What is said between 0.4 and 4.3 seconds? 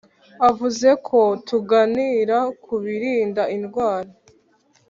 avuze ko tuganira ku birinda indwara,